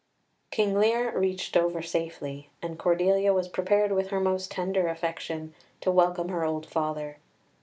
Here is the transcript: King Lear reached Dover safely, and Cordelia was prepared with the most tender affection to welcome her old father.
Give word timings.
King 0.49 0.73
Lear 0.79 1.15
reached 1.15 1.53
Dover 1.53 1.83
safely, 1.83 2.49
and 2.59 2.79
Cordelia 2.79 3.33
was 3.35 3.47
prepared 3.47 3.91
with 3.91 4.09
the 4.09 4.19
most 4.19 4.49
tender 4.49 4.87
affection 4.87 5.53
to 5.79 5.91
welcome 5.91 6.29
her 6.29 6.43
old 6.43 6.65
father. 6.65 7.17